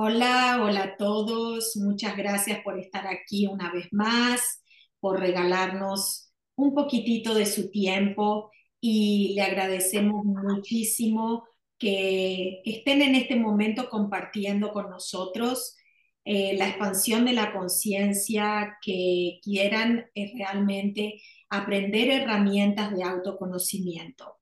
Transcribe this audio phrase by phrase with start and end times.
[0.00, 1.76] Hola, hola a todos.
[1.76, 4.62] Muchas gracias por estar aquí una vez más,
[5.00, 11.48] por regalarnos un poquitito de su tiempo y le agradecemos muchísimo
[11.78, 15.76] que estén en este momento compartiendo con nosotros
[16.24, 21.20] eh, la expansión de la conciencia, que quieran realmente
[21.50, 24.37] aprender herramientas de autoconocimiento.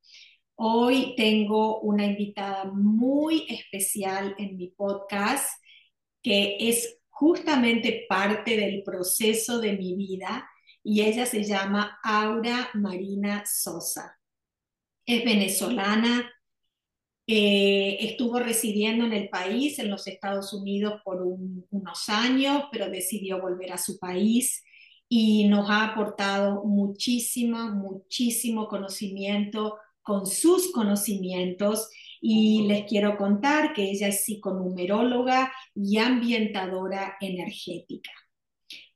[0.58, 5.50] Hoy tengo una invitada muy especial en mi podcast
[6.22, 10.48] que es justamente parte del proceso de mi vida
[10.82, 14.18] y ella se llama Aura Marina Sosa.
[15.04, 16.32] Es venezolana,
[17.26, 23.42] eh, estuvo residiendo en el país, en los Estados Unidos, por unos años, pero decidió
[23.42, 24.64] volver a su país
[25.06, 33.90] y nos ha aportado muchísimo, muchísimo conocimiento con sus conocimientos y les quiero contar que
[33.90, 38.12] ella es psiconumeróloga y ambientadora energética.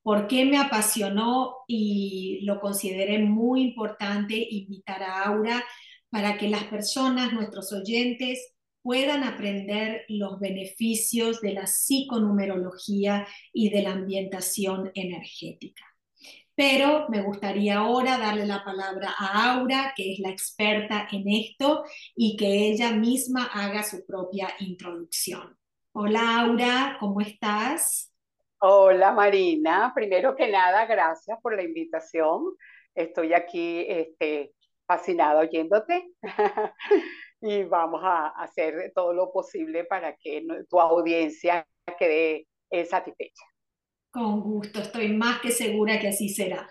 [0.03, 5.65] ¿Por qué me apasionó y lo consideré muy importante invitar a Aura
[6.11, 13.83] para que las personas, nuestros oyentes, puedan aprender los beneficios de la psiconumerología y de
[13.83, 15.90] la ambientación energética?
[16.61, 21.85] Pero me gustaría ahora darle la palabra a Aura, que es la experta en esto,
[22.15, 25.57] y que ella misma haga su propia introducción.
[25.93, 28.13] Hola Aura, ¿cómo estás?
[28.59, 32.43] Hola Marina, primero que nada, gracias por la invitación.
[32.95, 34.53] Estoy aquí este,
[34.87, 36.11] fascinada oyéndote
[37.41, 41.67] y vamos a hacer todo lo posible para que tu audiencia
[41.99, 42.47] quede
[42.85, 43.50] satisfecha.
[44.11, 46.69] Con gusto, estoy más que segura que así será.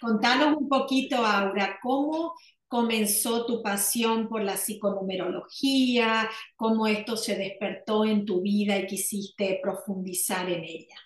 [0.00, 2.34] Contanos un poquito, Aura, cómo
[2.66, 9.60] comenzó tu pasión por la psiconumerología, cómo esto se despertó en tu vida y quisiste
[9.62, 10.96] profundizar en ella.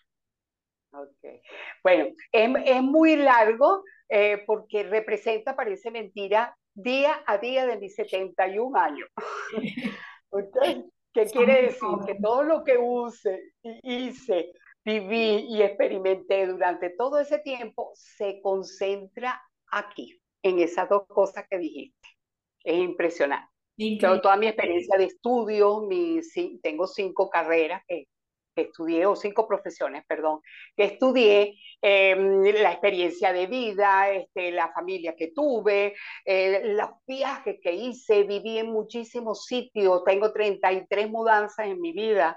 [0.91, 1.43] Okay.
[1.85, 8.79] Bueno, es, muy largo eh, porque representa, parece mentira, día a día de mis 71
[8.79, 9.09] años.
[11.13, 11.89] ¿Qué quiere decir?
[12.07, 14.53] Que todo lo que use y hice
[14.85, 19.41] viví y experimenté durante todo ese tiempo se concentra
[19.71, 22.09] aquí, en esas dos cosas que dijiste.
[22.65, 23.49] Es impresionante.
[24.23, 26.21] toda mi experiencia de estudio, mi,
[26.63, 28.07] tengo cinco carreras que,
[28.57, 30.41] estudié, o cinco profesiones, perdón,
[30.77, 35.95] que estudié, em, la experiencia de vida, este, la familia que tuve,
[36.25, 42.37] eh, los viajes que hice, viví en muchísimos sitios, tengo 33 mudanzas en mi vida,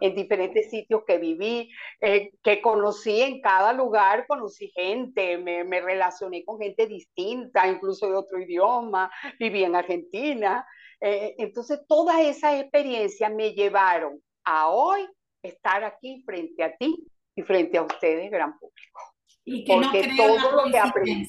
[0.00, 1.70] en diferentes sitios que viví,
[2.00, 8.08] eh, que conocí en cada lugar, conocí gente, me, me, relacioné con gente distinta, incluso
[8.08, 10.66] de otro idioma, viví en Argentina.
[11.00, 15.06] Eh, entonces, todas esas experiencias me llevaron a hoy
[15.42, 16.96] estar aquí frente a ti
[17.34, 19.00] y frente a ustedes, gran público.
[19.44, 21.28] Y que Porque no todo lo que aprendí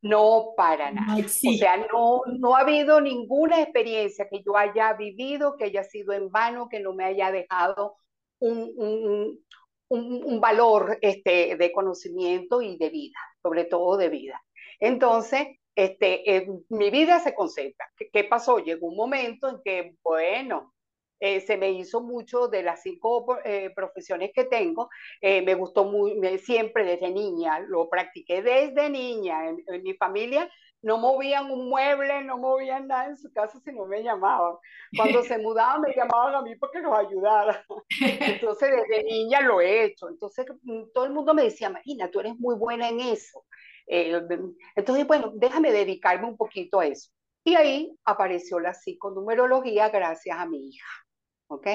[0.00, 1.24] no, para nada.
[1.24, 6.12] o sea, no, no ha habido ninguna experiencia que yo haya vivido que haya sido
[6.12, 7.96] en vano, que no me haya dejado
[8.38, 9.44] un, un,
[9.88, 14.40] un, valor este, de conocimiento y de vida, sobre todo de vida.
[14.78, 17.86] Entonces, este, mi vida se concentra.
[17.96, 18.58] ¿Qué, ¿Qué, pasó?
[18.58, 20.74] Llegó un momento en que, bueno,
[21.20, 24.88] eh, se me hizo mucho de las cinco eh, profesiones que tengo,
[25.20, 30.48] eh, me gustó muy, siempre desde niña, lo practiqué desde niña, en, mi familia
[30.80, 34.54] no movían un mueble, no movían nada en su casa si no me llamaban.
[34.96, 37.64] Cuando se mudaban me llamaban a mí porque los ayudara.
[38.00, 40.08] Entonces desde niña lo he hecho.
[40.08, 43.44] Entonces mm, todo el mundo me decía, Marina, tú eres muy buena en eso.
[43.88, 47.10] entonces, bueno, déjame dedicarme un poquito a eso.
[47.42, 50.86] Y ahí apareció la psiconumerología gracias a mi hija.
[51.48, 51.66] ¿Ok?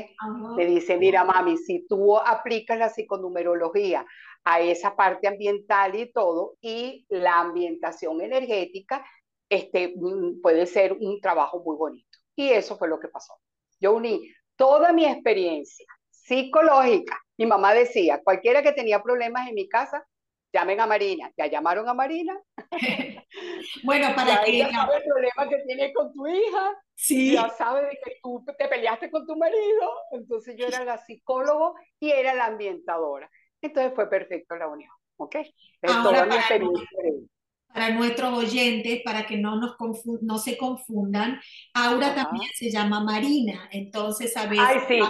[0.55, 4.05] Me dice, mira mami, si tú aplicas la psiconumerología
[4.43, 9.05] a esa parte ambiental y todo, y la ambientación energética,
[9.49, 12.17] este, mm, puede ser un trabajo muy bonito.
[12.35, 13.33] Y eso fue lo que pasó.
[13.79, 17.19] Yo uní toda mi experiencia psicológica.
[17.37, 20.05] Mi mamá decía, cualquiera que tenía problemas en mi casa,
[20.53, 21.31] llamen a Marina.
[21.37, 22.39] ¿Ya llamaron a Marina?
[23.83, 24.51] bueno, para que...
[24.51, 26.77] Ella sabe el problema que tiene con tu hija.
[26.95, 27.33] Sí.
[27.33, 29.89] Ya sabe de que tú te peleaste con tu marido.
[30.11, 33.29] Entonces yo era la psicóloga y era la ambientadora.
[33.61, 34.91] Entonces fue perfecto la unión.
[35.17, 35.37] ¿Ok?
[35.83, 36.69] Ahora, para,
[37.67, 39.75] para nuestros oyentes, para que no, nos
[40.21, 41.39] no se confundan,
[41.73, 43.69] Aura también se llama Marina.
[43.71, 44.65] Entonces a veces...
[44.89, 45.01] Ay,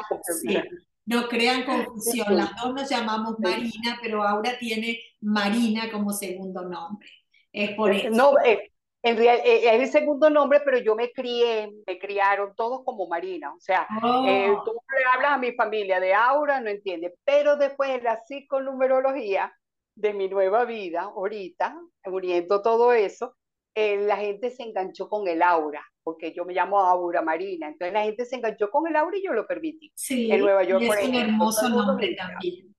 [0.41, 0.57] sí.
[1.05, 7.09] No crean confusión, las dos nos llamamos Marina, pero Aura tiene Marina como segundo nombre.
[7.53, 8.09] Es por eso.
[8.09, 8.71] No, eh,
[9.03, 13.07] En real, eh, es el segundo nombre, pero yo me crié, me criaron todos como
[13.07, 13.53] Marina.
[13.53, 13.87] O sea,
[14.27, 14.63] eh, oh.
[14.63, 17.13] tú le hablas a mi familia de Aura, no entiende.
[17.23, 19.53] Pero después en la psiconumerología
[19.95, 23.35] de mi nueva vida, ahorita, uniendo todo eso,
[23.75, 27.67] la gente se enganchó con el aura, porque yo me llamo Aura Marina.
[27.67, 29.91] Entonces la gente se enganchó con el aura y yo lo permití.
[29.95, 32.72] Sí, en Nueva York, es un hermoso nombre también.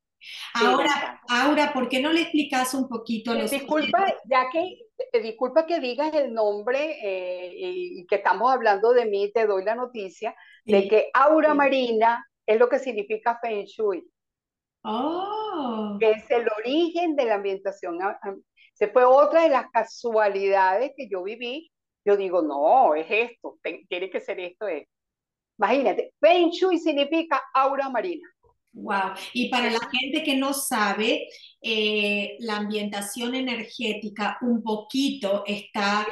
[0.54, 4.78] Ahora, Aura, ¿por qué no le explicas un poquito a los Disculpa, ya que
[5.12, 9.64] eh, disculpa que digas el nombre eh, y que estamos hablando de mí, te doy
[9.64, 10.34] la noticia
[10.64, 14.04] de que aura marina es lo que significa Feng Shui.
[14.82, 15.96] Oh.
[15.98, 18.00] Que es el origen de la ambientación.
[18.02, 18.34] Ah, ah,
[18.74, 21.70] se fue otra de las casualidades que yo viví.
[22.04, 24.68] Yo digo, no, es esto, tiene que ser esto.
[24.68, 24.86] Es.
[25.58, 28.28] Imagínate, Feng Shui significa aura marina.
[28.74, 29.12] Wow.
[29.32, 31.28] Y para la gente que no sabe,
[31.62, 36.06] eh, la ambientación energética un poquito está,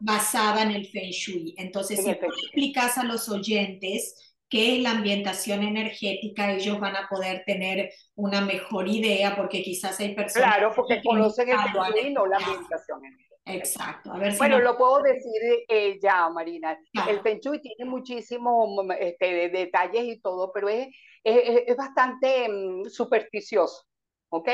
[0.00, 0.62] basada.
[0.62, 1.54] en el Feng Shui.
[1.58, 7.06] Entonces, si tú explicas a los oyentes qué es la ambientación energética, ellos van a
[7.08, 11.92] poder tener una mejor idea, porque quizás hay personas claro, porque que conocen el Feng
[11.94, 13.33] Shui, no la ambientación energética.
[13.46, 14.12] Exacto.
[14.12, 16.78] A ver si bueno, lo puedo decir eh, ya, Marina.
[17.08, 20.88] El Feng Shui tiene muchísimos este, detalles y todo, pero es
[21.24, 23.86] es, bastante mm, supersticioso,
[24.30, 24.48] ¿ok?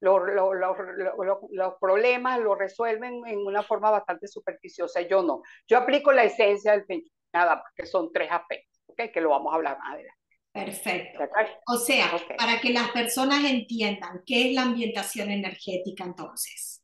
[0.00, 5.02] Los, los, problemas lo resuelven en una forma bastante supersticiosa.
[5.02, 5.42] Yo no.
[5.68, 7.02] Yo aplico la esencia del Feng
[7.32, 9.10] nada más, que son tres aspectos, ¿ok?
[9.12, 10.18] Que lo vamos a hablar más adelante.
[10.52, 11.28] Perfecto.
[11.66, 16.79] O sea, para que las personas entiendan qué es la ambientación energética entonces.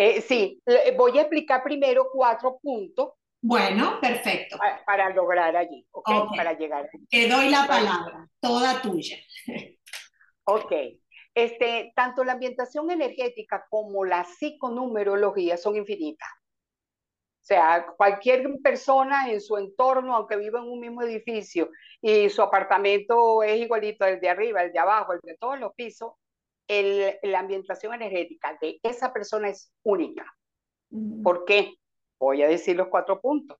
[0.00, 0.62] Eh, sí,
[0.96, 4.58] voy a explicar primero cuatro puntos bueno, perfecto.
[4.84, 6.16] Para, lograr allí, ¿okay?
[6.36, 9.16] Para llegar Te doy la palabra, toda tuya.
[10.44, 10.72] Ok.
[11.34, 16.28] Este, tanto la ambientación energética como la psiconumerología son infinitas.
[16.30, 22.42] O sea, cualquier persona en su entorno, aunque viva en un mismo edificio y su
[22.42, 26.14] apartamento es igualito al de arriba, el de abajo, el de todos los pisos,
[26.68, 30.24] el, la ambientación energética de esa persona es única.
[30.90, 31.22] Mm.
[31.22, 31.74] ¿Por qué?
[32.20, 33.58] Voy a decir los cuatro puntos.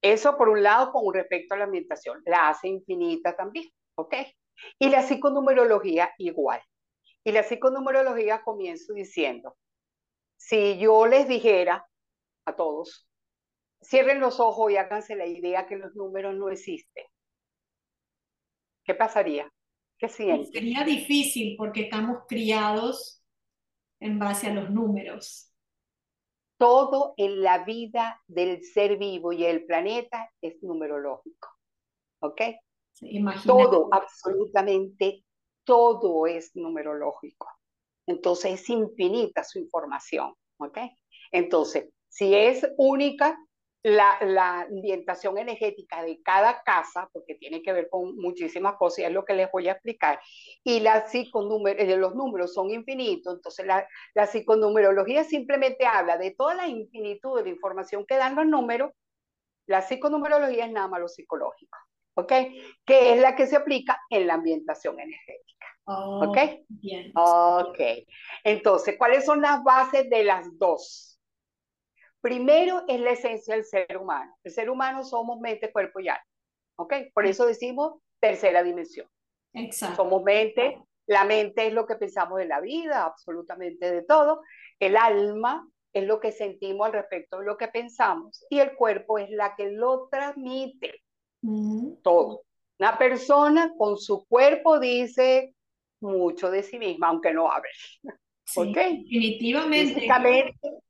[0.00, 4.14] Eso por un lado con respecto a la ambientación, la hace infinita también, ¿ok?
[4.78, 6.60] Y la psiconumerología igual.
[7.24, 9.56] Y la psiconumerología comienzo diciendo,
[10.36, 11.86] si yo les dijera
[12.46, 13.08] a todos,
[13.80, 17.04] cierren los ojos y háganse la idea que los números no existen,
[18.84, 19.52] ¿qué pasaría?
[20.02, 20.52] ¿Qué sienten?
[20.52, 23.22] Sería difícil porque estamos criados
[24.00, 25.52] en base a los números
[26.62, 31.48] todo en la vida del ser vivo y el planeta es numerológico.
[32.20, 32.40] ¿Ok?
[33.44, 35.24] todo, absolutamente
[35.64, 37.48] todo es numerológico.
[38.06, 40.34] Entonces es infinita su información.
[40.58, 40.78] ¿Ok?
[41.32, 43.36] Entonces, si es única,
[43.82, 49.04] la, la, ambientación energética de cada casa, porque tiene que ver con muchísimas cosas, y
[49.04, 50.20] es lo que les voy a explicar,
[50.62, 56.54] y la eh, los números son infinitos, entonces la, la psiconumerología simplemente habla de toda
[56.54, 58.92] la infinitud de información que dan los números,
[59.66, 61.78] la psiconumerología es nada más lo psicológico,
[62.14, 62.32] ¿ok?
[62.84, 65.66] Que es la que se aplica en la ambientación energética.
[65.84, 66.38] Oh, ¿Ok?
[66.68, 67.10] Bien.
[67.16, 67.78] Ok.
[68.44, 71.11] Entonces, ¿cuáles son las bases de las dos?
[72.22, 74.34] Primero es la esencia del ser humano.
[74.44, 76.24] El ser humano somos mente, cuerpo y alma.
[76.76, 76.94] ¿Ok?
[77.12, 79.08] Por eso decimos tercera dimensión.
[79.52, 79.96] Exacto.
[79.96, 80.80] Somos mente.
[81.06, 84.42] La mente es lo que pensamos de la vida, absolutamente de todo.
[84.78, 88.46] El alma es lo que sentimos al respecto de lo que pensamos.
[88.48, 91.02] Y el cuerpo es la que lo transmite.
[92.02, 92.44] Todo.
[92.78, 95.56] Una persona con su cuerpo dice
[96.00, 97.68] mucho de sí misma, aunque no hable.
[98.44, 99.94] Sí, Definitivamente.
[99.94, 100.82] Físicamente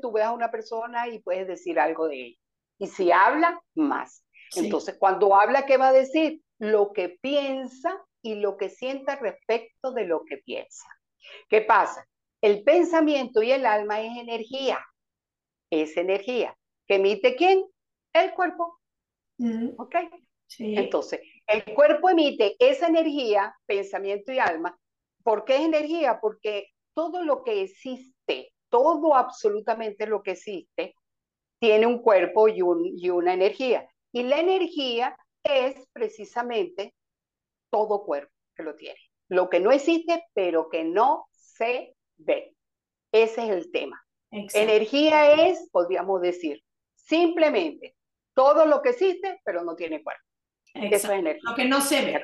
[0.00, 2.38] tú ves a una persona y puedes decir algo de ella.
[2.78, 4.24] Y si habla, más.
[4.56, 6.40] Entonces, cuando habla, ¿qué va a decir?
[6.58, 10.86] Lo que piensa y lo que sienta respecto de lo que piensa.
[11.48, 12.06] ¿Qué pasa?
[12.40, 14.78] El pensamiento y el alma es energía.
[15.70, 16.56] Es energía.
[16.86, 17.64] ¿Que emite quién?
[18.12, 18.80] El cuerpo.
[19.38, 19.70] Mm.
[19.76, 19.96] ¿Ok?
[20.58, 24.78] Entonces, el cuerpo emite esa energía, pensamiento y alma.
[25.22, 26.18] ¿Por qué es energía?
[26.20, 30.94] Porque todo lo que existe todo absolutamente lo que existe
[31.58, 33.88] tiene un cuerpo y, una energía.
[34.12, 36.94] Y la energía es precisamente
[37.70, 38.98] todo cuerpo que lo tiene.
[39.28, 42.54] Lo que no existe, pero que no se ve.
[43.12, 44.00] Ese es el tema.
[44.30, 46.62] Energía es, podríamos decir,
[46.94, 47.96] simplemente
[48.34, 50.22] todo lo que existe, pero no tiene cuerpo.
[50.74, 51.50] Eso es energía.
[51.50, 52.22] Lo que no se ve.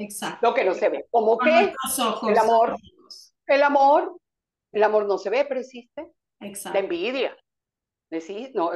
[0.00, 0.48] Exacto.
[0.48, 1.06] Lo que no se ve.
[1.10, 2.76] Como que el amor,
[3.46, 4.16] el amor
[4.74, 6.06] el amor no se ve, pero existe.
[6.72, 7.36] La envidia.
[8.54, 8.70] No,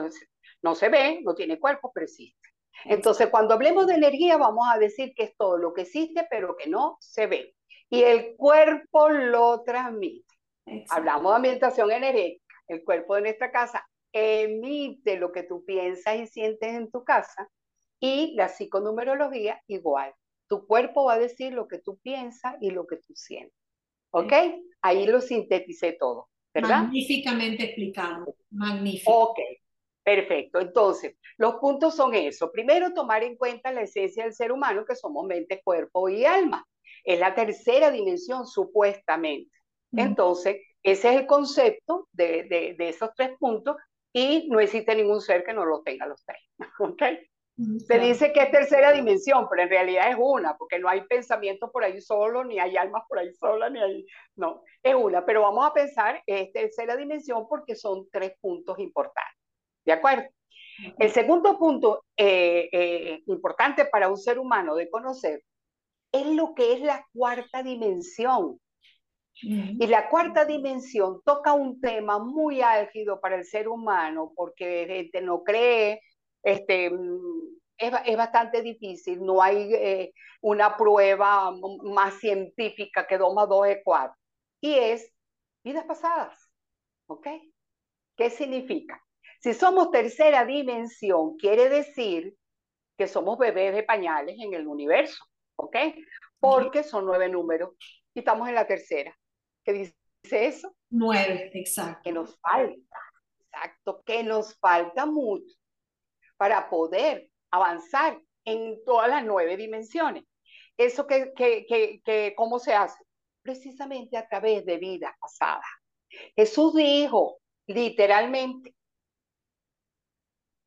[0.63, 2.49] no se ve, no tiene cuerpo, pero existe.
[2.85, 6.57] Entonces, cuando hablemos de energía, vamos a decir que es todo lo que existe, pero
[6.57, 7.55] que no se ve.
[7.91, 10.35] Y el cuerpo lo transmite.
[10.91, 12.55] Hablamos de ambientación energética.
[12.69, 17.49] El cuerpo de nuestra casa emite lo que tú piensas y sientes en tu casa.
[18.01, 20.15] Y la psiconumerología igual.
[20.49, 23.58] Tu cuerpo va a decir lo que tú piensas y lo que tú sientes.
[24.11, 24.33] ¿Ok?
[24.83, 26.83] Ahí lo sinteticé todo, ¿verdad?
[26.83, 28.35] Magníficamente explicado.
[28.51, 29.31] Magnífico.
[29.31, 29.39] Ok,
[30.03, 30.61] perfecto.
[30.61, 32.51] Entonces, los puntos son eso.
[32.51, 36.65] Primero, tomar en cuenta la esencia del ser humano, que somos mente, cuerpo y alma.
[37.05, 39.51] Es la tercera dimensión, supuestamente.
[39.93, 43.77] Entonces, ese es el concepto de, de, de, esos tres puntos
[44.13, 46.39] y no existe ningún ser que no lo tenga los tres.
[46.79, 47.03] ¿Ok?
[47.87, 51.73] Se dice que es tercera dimensión, pero en realidad es una, porque no hay pensamiento
[51.73, 54.07] por ahí solo, ni hay almas por ahí sola, ni hay...
[54.37, 59.41] No, es una, pero vamos a pensar, es tercera dimensión porque son tres puntos importantes.
[59.85, 60.29] ¿De acuerdo?
[60.99, 65.43] El segundo punto eh, eh, importante para un ser humano de conocer
[66.13, 68.61] es lo que es la cuarta dimensión.
[69.41, 75.21] Y la cuarta dimensión toca un tema muy álgido para el ser humano porque gente
[75.21, 76.01] no cree,
[76.43, 81.53] este, mm, es, es bastante difícil, no hay eh, una prueba
[81.83, 84.15] más científica que 2 más 2 es 4.
[84.61, 85.13] Y es
[85.65, 86.51] vidas pasadas,
[87.07, 87.29] ¿ok?
[88.17, 89.01] ¿Qué significa?
[89.41, 92.35] Si somos tercera dimensión, quiere decir
[92.97, 95.25] que somos bebés de pañales en el universo,
[95.57, 95.77] ¿ok?
[96.41, 97.71] Porque son nueve números
[98.15, 99.17] y estamos en la tercera.
[99.65, 99.95] ¿Qué dice
[100.47, 100.75] eso?
[100.91, 102.01] Nueve, exacto.
[102.03, 102.99] Que nos falta,
[103.39, 105.55] exacto, que nos falta mucho
[106.39, 110.25] para poder avanzar en todas las nueve dimensiones.
[110.79, 113.05] ¿Eso que, que, que, que cómo se hace?
[113.43, 115.65] Precisamente a través de vida pasada.
[116.37, 118.75] Jesús dijo literalmente,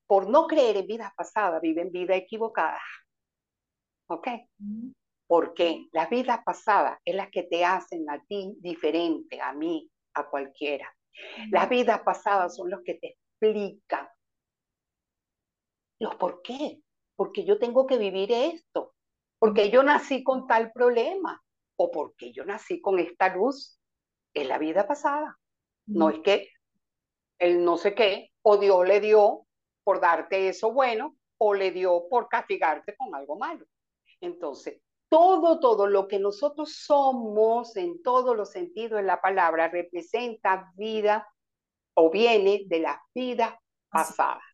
[0.06, 2.82] por no creer en vidas pasadas, viven vida equivocada.
[4.08, 4.28] ¿Ok?
[5.26, 10.30] Porque las vidas pasadas es las que te hacen a ti diferente, a mí, a
[10.30, 10.94] cualquiera.
[11.50, 14.10] Las vidas pasadas son los que te explican
[16.02, 16.82] los por qué.
[17.16, 18.94] Porque yo tengo que vivir esto.
[19.40, 21.42] Porque yo nací con tal problema.
[21.78, 23.80] O porque yo nací con esta luz
[24.34, 25.38] en la vida pasada.
[25.86, 26.50] No es que
[27.40, 29.46] el no sé qué, o Dios le dio
[29.84, 33.66] por darte eso bueno o le dio por castigarte con algo malo.
[34.20, 34.80] Entonces,
[35.10, 41.28] todo, todo lo que nosotros somos en todos los sentidos de la palabra representa vida
[41.96, 43.56] o viene de las vidas
[43.90, 44.51] pasadas.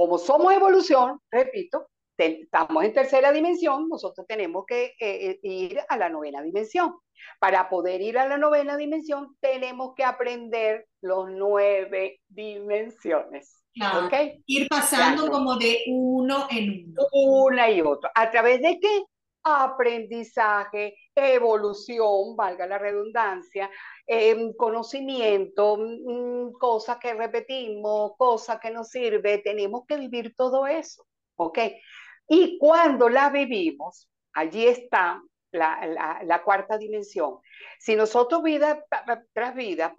[0.00, 5.98] Como somos evolución, repito, estamos en tercera dimensión, nosotros tenemos que eh, eh, ir a
[5.98, 6.94] la novena dimensión.
[7.38, 13.62] Para poder ir a la novena dimensión, tenemos que aprender los nueve dimensiones.
[14.46, 17.06] Ir pasando como de uno en uno.
[17.12, 18.10] Una y otra.
[18.14, 19.02] ¿A través de qué?
[19.42, 23.70] Aprendizaje, evolución, valga la redundancia,
[24.06, 29.38] em, conocimiento, mm, cosas que repetimos, cosas que nos sirve.
[29.38, 31.06] Tenemos que vivir todo eso.
[31.36, 31.58] ¿Ok?
[32.28, 37.38] Y cuando la vivimos, allí está la, la, cuarta dimensión.
[37.78, 38.84] Si nosotros vida
[39.32, 39.94] tras vida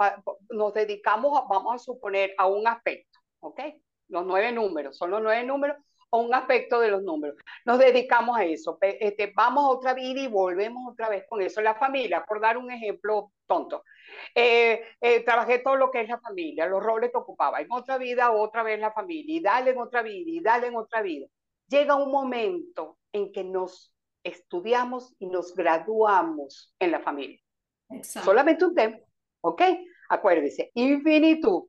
[0.50, 3.60] nos dedicamos, vamos a suponer, a un aspecto, ¿ok?
[4.08, 5.78] Los nueve números, son los nueve números
[6.12, 7.38] o un aspecto de los números.
[7.66, 8.78] Nos dedicamos a eso.
[8.82, 11.62] Este, vamos a otra vida y volvemos otra vez con eso.
[11.62, 13.84] La familia, por dar un ejemplo tonto.
[14.36, 17.62] Eh, eh, trabajé todo lo que es la familia, los roles que ocupaba.
[17.62, 19.36] En otra vida, otra vez la familia.
[19.38, 21.28] Y dale en otra vida, y dale en otra vida.
[21.68, 27.40] Llega un momento en que nos estudiamos y nos graduamos en la familia.
[28.04, 28.98] Solamente un tema,
[29.42, 29.62] ¿ok?
[30.10, 31.64] Acuérdese, infinitud,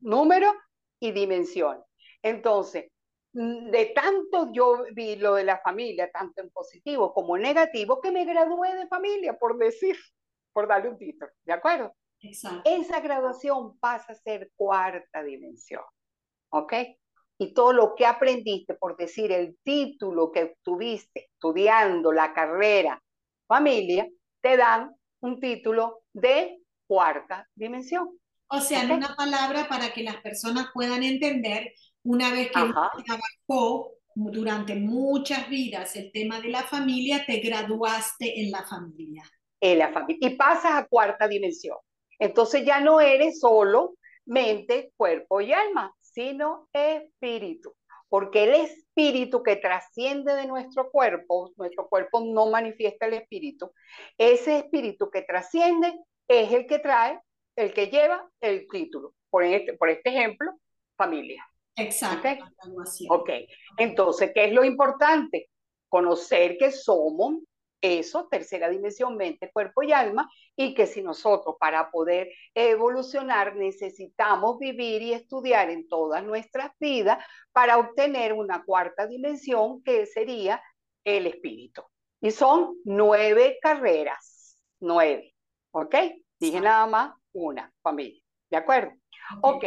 [0.00, 0.52] número
[1.00, 1.82] y dimensión.
[2.22, 2.86] Entonces,
[3.34, 8.12] de tanto yo vi lo de la familia, tanto en positivo como en negativo, que
[8.12, 9.96] me gradué de familia, por decir,
[10.52, 11.94] por darle un título, ¿de acuerdo?
[12.20, 15.82] Esa graduación pasa a ser cuarta dimensión,
[16.50, 16.72] ¿ok?
[17.38, 23.02] Y todo lo que aprendiste, por decir el título que tuviste estudiando la carrera
[23.46, 24.08] familia,
[24.40, 28.16] te dan un título de cuarta dimensión.
[28.46, 31.72] O sea, en una palabra para que las personas puedan entender,
[32.04, 32.60] una vez que
[33.04, 39.24] trabajó durante muchas vidas el tema de la familia, te graduaste en la familia.
[39.60, 40.28] En la familia.
[40.28, 41.76] Y pasas a cuarta dimensión.
[42.18, 43.96] Entonces ya no eres solo
[44.26, 47.74] mente, cuerpo y alma, sino espíritu.
[48.08, 53.72] Porque el espíritu que trasciende de nuestro cuerpo, nuestro cuerpo no manifiesta el espíritu,
[54.16, 55.92] ese espíritu que trasciende
[56.28, 57.20] es el que trae
[57.56, 59.14] el que lleva el título.
[59.30, 60.52] Por este, por este ejemplo,
[60.96, 61.44] familia.
[61.76, 62.28] Exacto.
[63.08, 63.30] ok,
[63.78, 65.50] entonces, ¿qué es lo importante?
[65.88, 67.40] Conocer que somos
[67.84, 74.58] eso, tercera dimensión, mente, cuerpo y alma, y que si nosotros para poder evolucionar necesitamos
[74.58, 80.62] vivir y estudiar en todas nuestras vidas para obtener una cuarta dimensión que sería
[81.04, 81.82] el espíritu.
[82.22, 85.34] Y son nueve carreras, nueve,
[85.72, 85.94] ¿ok?
[86.40, 88.92] Dije nada más una familia, ¿de acuerdo?
[89.42, 89.64] Ok,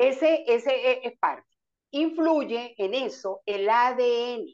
[0.00, 1.46] ese, ese e, es parte.
[1.90, 4.46] Influye en eso el ADN.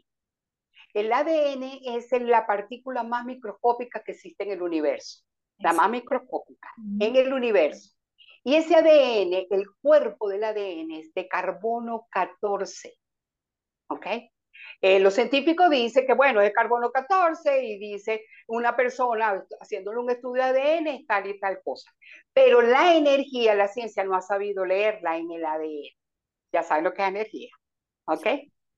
[0.93, 5.23] El ADN es la partícula más microscópica que existe en el universo,
[5.59, 7.91] la más microscópica en el universo.
[8.43, 12.95] Y ese ADN, el cuerpo del ADN es de carbono 14.
[13.89, 14.07] ¿Ok?
[14.89, 20.11] Eh, los científicos dicen que, bueno, es carbono 14 y dice una persona haciéndole un
[20.11, 21.91] estudio de ADN es tal y tal cosa.
[22.33, 25.89] Pero la energía, la ciencia no ha sabido leerla en el ADN.
[26.53, 27.51] Ya saben lo que es energía.
[28.05, 28.27] ¿Ok?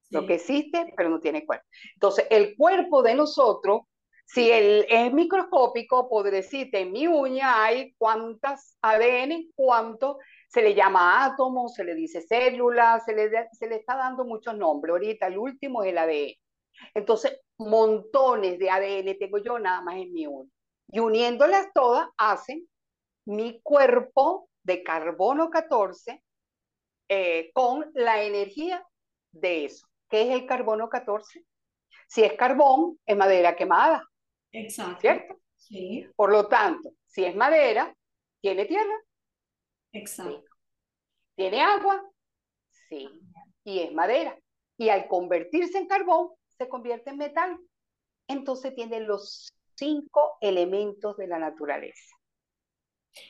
[0.08, 1.66] Lo que existe, pero no tiene cuerpo.
[1.92, 3.82] Entonces, el cuerpo de nosotros,
[4.24, 10.16] si él es microscópico, podré decirte, en mi uña hay cuántas ADN, cuánto
[10.48, 14.56] se le llama átomo, se le dice célula, se le, se le está dando muchos
[14.56, 14.92] nombres.
[14.92, 16.34] Ahorita el último es el ADN.
[16.94, 20.48] Entonces, montones de ADN tengo yo nada más en mi uno.
[20.90, 22.66] Y uniéndolas todas hacen
[23.26, 26.22] mi cuerpo de carbono 14
[27.10, 28.82] eh, con la energía
[29.32, 29.86] de eso.
[30.08, 31.44] ¿Qué es el carbono 14?
[32.06, 34.02] Si es carbón, es madera quemada.
[34.52, 35.00] Exacto.
[35.00, 35.38] ¿Cierto?
[35.56, 36.06] Sí.
[36.16, 37.94] Por lo tanto, si es madera,
[38.40, 38.94] tiene tierra.
[39.92, 40.44] Exacto.
[41.36, 42.02] ¿Tiene agua?
[42.88, 43.08] Sí.
[43.64, 44.38] Y es madera.
[44.76, 47.58] Y al convertirse en carbón, se convierte en metal.
[48.26, 52.14] Entonces tiene los cinco elementos de la naturaleza.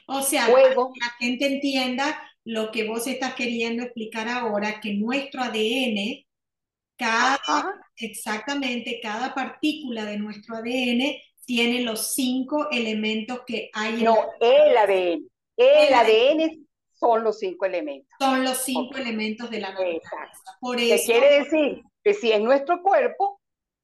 [0.07, 4.95] O sea, para que la gente entienda lo que vos estás queriendo explicar ahora, que
[4.95, 6.27] nuestro ADN,
[6.97, 14.17] cada, exactamente, cada partícula de nuestro ADN tiene los cinco elementos que hay en No,
[14.41, 15.29] el ADN.
[15.59, 18.09] El, ADN son los cinco elementos.
[18.21, 20.31] Son los cinco elementos de la naturaleza.
[20.61, 21.83] Por eso, ¿Qué quiere decir?
[22.05, 23.41] Que si es nuestro cuerpo,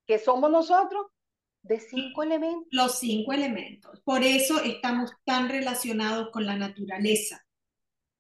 [0.07, 1.07] que somos nosotros,
[1.63, 2.69] de cinco elementos.
[2.71, 4.01] Los cinco elementos.
[4.03, 7.45] Por eso estamos tan relacionados con la naturaleza.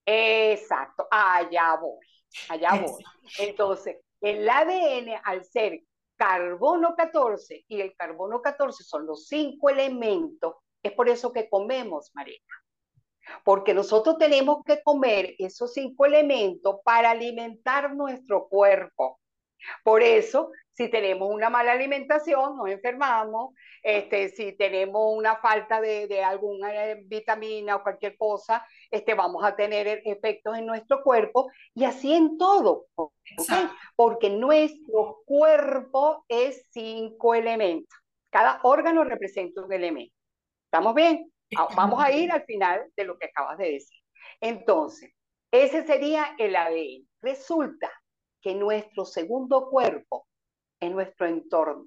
[0.04, 2.04] Exacto, allá voy,
[2.48, 3.04] allá voy.
[3.38, 5.80] Entonces, el ADN, al ser
[6.16, 12.10] carbono 14 y el carbono 14 son los cinco elementos, es por eso que comemos,
[12.14, 12.40] María
[13.44, 19.20] porque nosotros tenemos que comer esos cinco elementos para alimentar nuestro cuerpo.
[19.82, 26.22] Por eso, si tenemos una mala alimentación, nos enfermamos, este, si tenemos una falta de,
[26.22, 31.50] alguna eh, vitamina o cualquier cosa, este, vamos a tener e, efectos en nuestro cuerpo
[31.74, 32.86] y así en todo,
[33.96, 37.96] porque nuestro cuerpo es cinco elementos.
[38.30, 40.14] Cada órgano representa un elemento.
[40.66, 41.33] ¿Estamos bien?
[41.58, 43.98] Ah, vamos a ir al final de lo que acabas de decir.
[44.40, 45.12] Entonces,
[45.50, 47.06] ese sería el ADN.
[47.20, 47.90] Resulta
[48.42, 50.26] que nuestro segundo cuerpo
[50.80, 51.86] es nuestro entorno.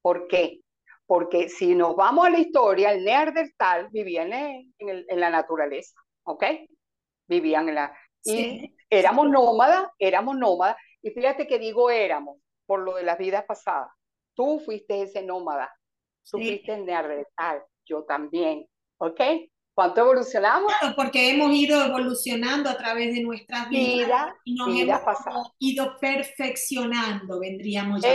[0.00, 0.60] ¿Por qué?
[1.06, 6.44] Porque si nos vamos a la historia, el Neandertal vivía en, en, la naturaleza, ¿ok?
[7.28, 7.98] Vivían en la...
[8.24, 13.44] Y éramos nómadas, éramos nómadas, y fíjate que digo éramos, por lo de las vidas
[13.44, 13.90] pasadas.
[14.34, 15.72] Tú fuiste ese nómada,
[16.28, 18.66] tú fuiste el Neandertal, yo también,
[18.98, 19.20] ¿ok?
[19.76, 20.72] ¿Cuánto evolucionamos?
[20.96, 24.68] porque hemos ido evolucionando a través de nuestras vidas vida, y nos
[25.26, 28.08] hemos ido perfeccionando, vendríamos ya.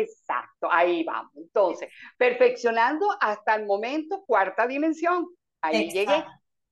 [0.00, 1.32] Exacto, ahí vamos.
[1.34, 5.28] Entonces, perfeccionando hasta el momento cuarta dimensión.
[5.62, 6.24] Ahí llegué.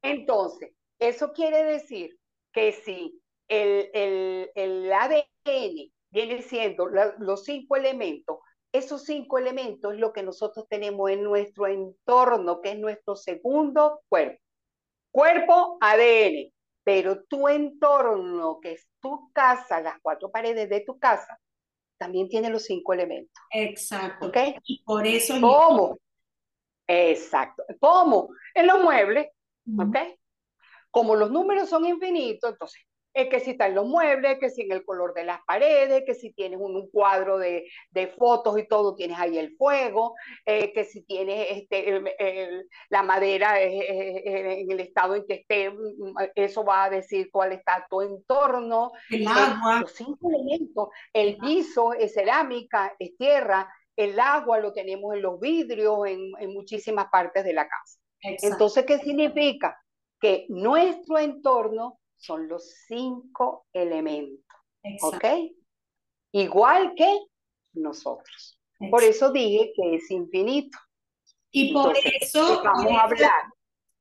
[0.02, 2.18] Entonces, eso quiere decir
[2.52, 8.38] que si el, el, el ADN viene siendo los cinco elementos,
[8.72, 14.02] esos cinco elementos es lo que nosotros tenemos en nuestro entorno, que es nuestro segundo
[14.08, 14.42] cuerpo.
[15.10, 16.52] Cuerpo, ADN,
[16.84, 21.38] pero tu entorno, que es tu casa, las cuatro paredes de tu casa,
[21.98, 23.42] también tiene los cinco elementos.
[23.50, 24.26] Exacto.
[24.26, 24.36] ¿Ok?
[24.64, 25.34] Y por eso...
[25.40, 25.98] ¿Cómo?
[26.86, 27.64] Exacto.
[27.80, 28.30] ¿Cómo?
[28.54, 29.28] En los muebles,
[29.78, 29.96] ¿ok?
[30.90, 32.82] Como los números son infinitos, entonces
[33.18, 36.14] es que si están los muebles, que si en el color de las paredes, que
[36.14, 37.66] si tienes un, cuadro de,
[38.16, 40.14] fotos y todo, tienes ahí el fuego,
[40.46, 42.00] eh, que si tienes este,
[42.90, 47.84] la madera en el estado en que esté, mm, eso va a decir cuál está
[47.90, 48.92] tu entorno.
[49.10, 49.80] El agua.
[49.80, 55.40] los cinco elementos, el piso es cerámica, es tierra, el agua lo tenemos en los
[55.40, 57.98] vidrios, en, en muchísimas partes de la casa.
[58.20, 59.76] Entonces, ¿qué significa?
[60.20, 64.44] Que nuestro entorno son los cinco elementos.
[65.02, 65.24] ¿Ok?
[66.32, 67.18] Igual que
[67.74, 68.60] nosotros.
[68.90, 70.78] Por eso dije que es infinito.
[71.50, 73.42] Y por eso vamos a hablar.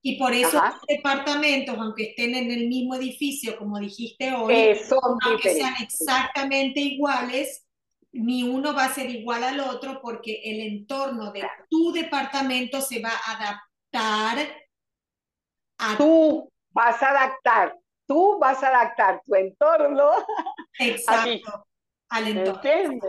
[0.01, 4.81] Y por eso los departamentos, aunque estén en el mismo edificio, como dijiste hoy, eh,
[5.01, 7.65] aunque sean exactamente iguales,
[8.11, 13.01] ni uno va a ser igual al otro porque el entorno de tu departamento se
[13.01, 14.55] va a adaptar
[15.77, 15.97] a...
[15.97, 17.75] Tú vas a adaptar,
[18.07, 20.11] tú vas a adaptar tu entorno
[20.79, 21.67] Exacto,
[22.09, 22.99] al entorno.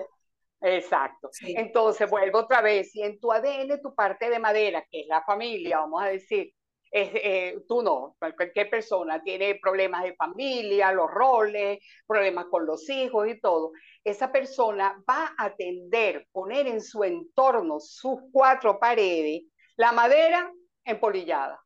[0.60, 1.30] Exacto.
[1.40, 5.22] Entonces, vuelvo otra vez, si en tu ADN tu parte de madera, que es la
[5.22, 6.52] familia, vamos a decir,
[6.90, 12.88] es, eh, tú no, cualquier persona tiene problemas de familia, los roles, problemas con los
[12.88, 19.42] hijos y todo, esa persona va a atender, poner en su entorno sus cuatro paredes,
[19.76, 20.52] la madera
[20.84, 21.62] empolillada,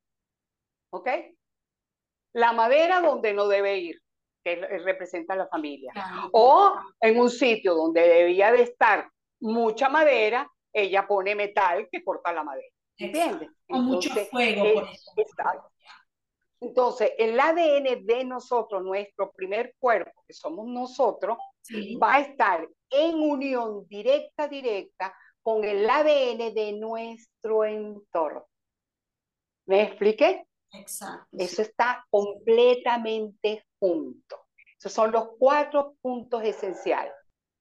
[0.91, 1.09] ¿ok?
[2.35, 4.01] La madera donde no debe ir,
[4.43, 5.93] que representa a la familia.
[6.33, 9.09] O en un sitio donde debía de estar
[9.41, 12.73] mucha madera, ella pone metal que corta la madera.
[12.97, 13.51] ¿Entiendes?
[13.69, 14.89] O mucho fuego, por
[16.61, 21.37] Entonces, el ADN de nosotros, nuestro primer cuerpo, que somos nosotros,
[22.03, 28.47] va a estar en unión directa, directa con el ADN de nuestro entorno.
[29.67, 30.47] ¿Me expliqué?
[30.73, 31.27] Exacto.
[31.39, 34.47] Eso está completamente junto.
[34.79, 37.13] Esos son los cuatro puntos esenciales.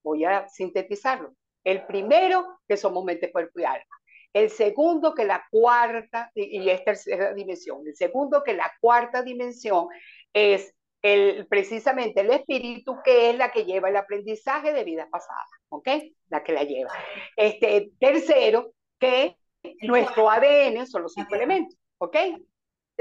[0.04, 1.36] Voy a sintetizarlo.
[1.64, 4.02] El primero, que somos mente, cuerpo y alma.
[4.34, 7.86] El segundo, que la cuarta, y, es tercera dimensión.
[7.86, 9.88] El segundo, que la cuarta dimensión
[10.34, 15.50] es el, precisamente el espíritu, que es la que lleva el aprendizaje de vidas pasadas,
[15.70, 15.90] ¿ok?
[16.30, 16.92] La que la lleva.
[17.36, 19.36] Este, tercero, que
[19.82, 22.16] nuestro ADN son los cinco elementos, ¿ok?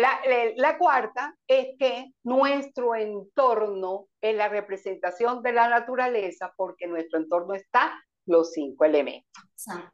[0.00, 0.20] La,
[0.56, 7.54] la, cuarta es que nuestro entorno es la representación de la naturaleza porque nuestro entorno
[7.54, 7.92] está
[8.26, 9.44] los cinco elementos.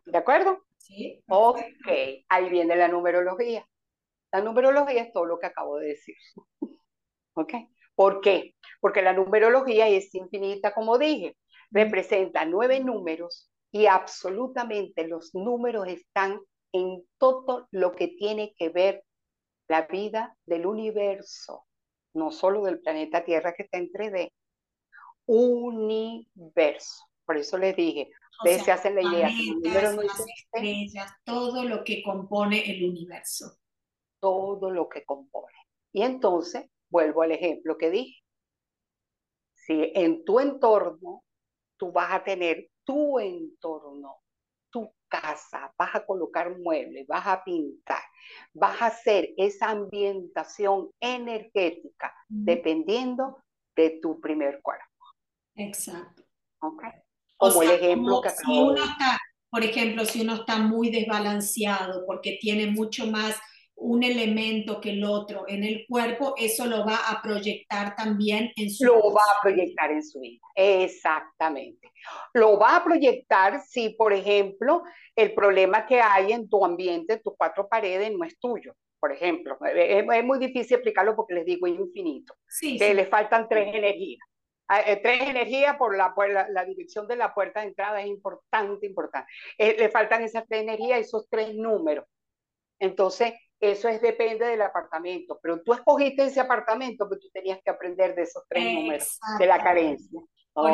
[0.05, 0.65] ¿De acuerdo?
[0.79, 1.23] Sí.
[1.29, 1.61] Ok,
[2.29, 3.67] ahí viene la numerología.
[4.33, 6.17] La numerología es todo lo que acabo de decir.
[7.35, 7.55] ¿Ok?
[7.95, 8.55] ¿Por qué?
[8.81, 11.37] Porque la numerología es infinita, como dije.
[11.71, 16.41] Representa nueve números y absolutamente los números están
[16.73, 19.03] en todo lo que tiene que ver
[19.69, 21.67] la vida del universo,
[22.15, 24.33] no solo del planeta Tierra que está en 3D,
[25.27, 27.05] universo.
[27.25, 29.29] Por eso les dije, ustedes se hacen la idea.
[29.63, 33.59] Planetas, las estrellas, todo lo que compone el universo.
[34.21, 35.53] Todo lo que compone.
[35.93, 38.23] Y entonces, vuelvo al ejemplo que dije.
[39.55, 41.25] Si en tu entorno
[41.77, 44.19] tú vas a tener tu entorno,
[45.09, 48.03] casa, vas a colocar muebles, vas a pintar,
[48.53, 53.43] vas a hacer esa ambientación energética dependiendo
[53.75, 54.85] de tu primer cuerpo.
[55.55, 56.23] Exacto.
[56.61, 56.91] Okay.
[57.37, 59.19] Como el ejemplo que si uno está,
[59.51, 63.37] por ejemplo, si uno está muy desbalanceado porque tiene mucho más
[63.77, 68.71] un elemento que el otro en el cuerpo, eso lo va a proyectar también en
[68.71, 71.93] su Lo va a proyectar en su vida, exactamente.
[72.33, 74.83] Lo va a proyectar si, por ejemplo,
[75.15, 78.75] el problema que hay en tu ambiente, tus cuatro paredes, no es tuyo.
[78.99, 84.27] Por ejemplo, es, muy difícil explicarlo porque les digo infinito, que le faltan tres energías.
[84.69, 86.13] Ah, eh, tres energías por la,
[86.51, 89.31] la, dirección de la puerta de entrada es importante, importante.
[89.59, 92.07] Eh, le faltan esas tres energías, esos tres números.
[92.81, 97.71] Entonces, eso es depende del apartamento, pero tú escogiste ese apartamento, pero tú tenías que
[97.71, 100.21] aprender de esos tres números, de la carencia.
[100.53, 100.73] Por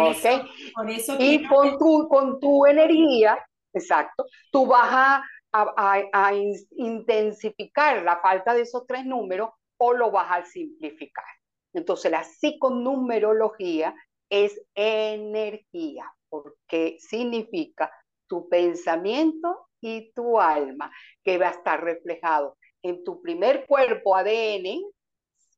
[0.87, 6.33] eso, y con tu, con tu energía, exacto, tú vas a, a, a,
[6.77, 11.25] intensificar la falta de esos tres números o lo vas a simplificar.
[11.73, 13.95] Entonces, la psiconumerología
[14.31, 17.91] es energía, porque significa
[18.29, 20.93] tu pensamiento y tu alma,
[21.25, 24.83] que va a estar reflejado en tu primer cuerpo ADN,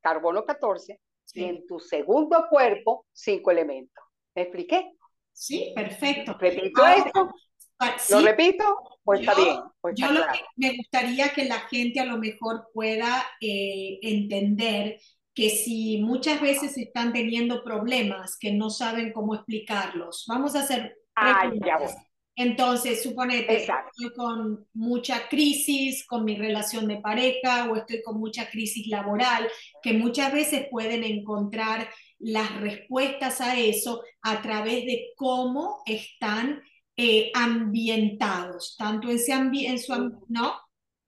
[0.01, 1.01] carbono 14,
[1.33, 4.05] y en tu segundo cuerpo, cinco elementos.
[4.35, 4.93] ¿Me expliqué?
[5.33, 6.37] Sí, perfecto.
[6.39, 7.35] ¿Repito esto?
[7.79, 8.65] Ah, ¿Lo repito?
[9.03, 9.57] Pues está bien.
[9.81, 15.01] Pues yo lo que me gustaría que la gente a lo mejor pueda eh, entender
[15.35, 20.97] que si muchas veces están teniendo problemas que no saben cómo explicarlos, vamos a hacer
[21.17, 21.89] ah, ya voy.
[22.37, 28.51] Entonces, suponete, estoy con mucha crisis con mi relación de pareja o estoy con mucha
[28.51, 29.49] crisis laboral,
[29.83, 36.61] que muchas veces pueden encontrar las respuestas a eso a través de cómo están
[36.97, 40.55] eh, ambientados, tanto en, su, ¿no?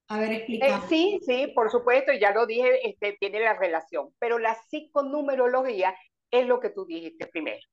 [0.08, 0.82] A ver, explica.
[0.88, 5.94] sí, sí, por supuesto, ya lo dije, este, tiene la relación, pero la psiconumerología
[6.30, 7.64] es lo que tú dijiste primero,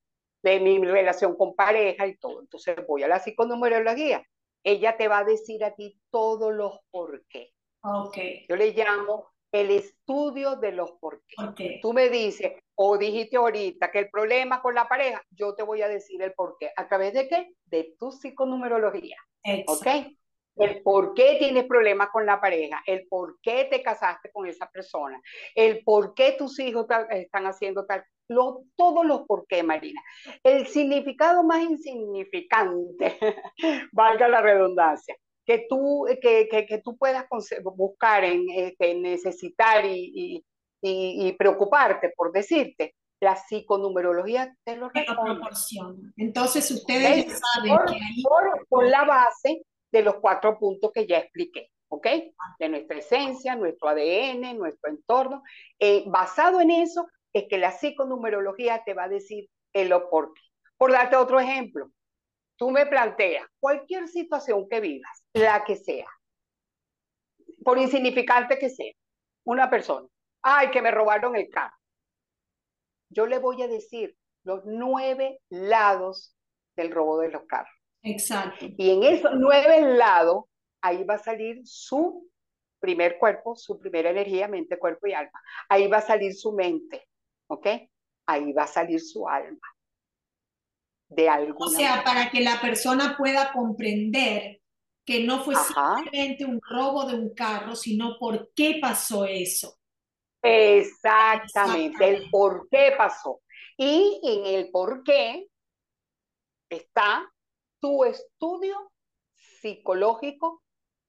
[0.44, 2.40] de mi relación con pareja y todo.
[2.40, 4.22] Entonces voy a la psiconumerología.
[4.62, 7.52] Ella te va a decir a ti todos los por qué.
[7.82, 8.16] Ok.
[8.48, 11.78] Yo le llamo el estudio de los por qué.
[11.80, 15.80] Tú me dices, o dijiste ahorita que el problema con la pareja, yo te voy
[15.80, 16.70] a decir el por qué.
[16.76, 17.54] ¿A través de qué?
[17.64, 19.16] De tu psiconumerología.
[19.66, 19.86] ¿Ok?
[20.56, 24.68] El por qué tienes problemas con la pareja, el por qué te casaste con esa
[24.70, 25.20] persona,
[25.54, 28.04] el por qué tus hijos están haciendo tal,
[28.76, 30.00] todos los por qué, Marina.
[30.42, 33.18] El significado más insignificante,
[33.92, 37.26] valga la redundancia, que tú, que, que, tú puedas
[37.76, 40.44] buscar, en, este, necesitar y,
[40.80, 46.12] y, preocuparte, por decirte, la psiconumerología te lo, proporciona.
[46.16, 48.22] Entonces ustedes saben que ahí...
[48.22, 49.62] por, por la base
[49.94, 52.06] de los cuatro puntos que ya expliqué, ¿ok?
[52.58, 55.44] De nuestra esencia, nuestro ADN, nuestro entorno.
[55.78, 60.42] Eh, basado en eso es que la psiconumerología te va a decir el por qué.
[60.76, 61.92] Por darte otro ejemplo,
[62.56, 66.08] tú me planteas cualquier situación que vivas, la que sea,
[67.64, 68.92] por insignificante que sea,
[69.44, 70.08] una persona,
[70.42, 71.76] ay, que me robaron el carro.
[73.10, 76.34] Yo le voy a decir los nueve lados
[76.74, 77.73] del robo de los carros.
[78.04, 78.66] Exacto.
[78.76, 80.44] Y en esos nueve lados,
[80.80, 82.30] ahí va a salir su
[82.78, 85.40] primer cuerpo, su primera energía, mente, cuerpo y alma.
[85.70, 87.08] Ahí va a salir su mente,
[87.46, 87.66] ¿ok?
[88.26, 89.66] Ahí va a salir su alma.
[91.08, 94.60] De alguna O sea, para que la persona pueda comprender
[95.06, 99.78] que no fue simplemente un robo de un carro, sino por qué pasó eso.
[100.42, 103.40] Exactamente, el por qué pasó.
[103.78, 105.46] Y en el por qué
[106.68, 107.30] está
[107.84, 108.90] tu estudio
[109.34, 110.62] psicológico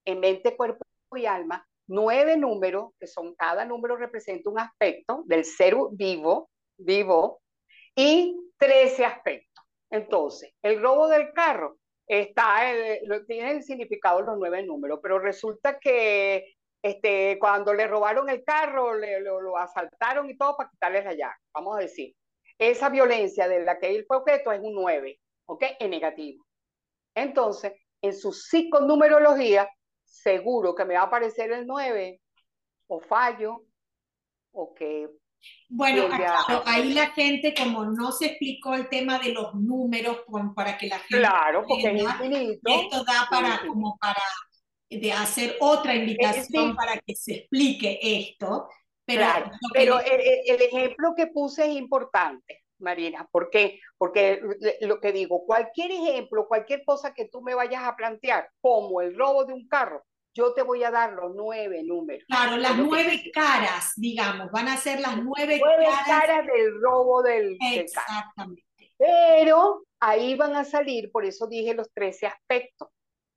[0.04, 0.84] en mente, cuerpo
[1.16, 7.40] y alma, nueve números, que son cada número representa un aspecto del ser vivo, vivo,
[7.96, 9.64] y trece aspectos.
[9.90, 12.60] Entonces, el robo del carro está,
[13.26, 18.44] tiene el significado de los nueve números, pero resulta que este, cuando le robaron el
[18.44, 22.14] carro, le, lo, asaltaron y todo para quitarles la llave, vamos a decir.
[22.60, 25.64] Esa violencia de la que él fue objeto es un nueve, ¿ok?
[25.80, 26.46] En negativo.
[27.15, 29.69] Entonces, en su psiconumerología,
[30.04, 32.21] seguro que me va a aparecer el 9,
[32.88, 33.65] o fallo,
[34.51, 35.10] o que...
[35.69, 36.08] Bueno,
[36.65, 40.19] ahí la gente, como no se explicó el tema de los números,
[40.56, 41.17] para que la gente...
[41.17, 42.62] Claro, porque es infinito.
[42.69, 44.21] Esto da para, como para
[44.89, 48.69] de hacer otra invitación para que se explique esto.
[49.06, 52.64] Pero, claro, pero el ejemplo que puse es importante.
[52.80, 53.28] Marina.
[53.32, 53.80] ¿Por qué?
[53.98, 54.42] Porque
[54.82, 59.18] lo que digo, cualquier ejemplo, cualquier cosa que tú me vayas a plantear, como el
[59.18, 60.04] robo de un carro,
[60.36, 62.26] yo te voy a dar los nueve números.
[62.28, 67.58] Claro, las nueve caras, digamos, van a ser las nueve, nueve caras, del robo del,
[67.74, 68.64] Exactamente.
[68.98, 72.90] Pero ahí van a salir, por eso dije los trece aspectos.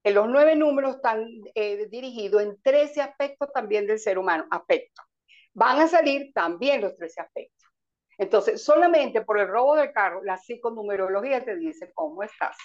[0.05, 5.05] En los nueve números están eh, dirigidos en trece aspectos también del ser humano, aspectos.
[5.55, 7.57] Van a salir también los trece aspectos.
[8.18, 12.57] Entonces, solamente por el robo del carro, la psiconumerología te dice cómo estás.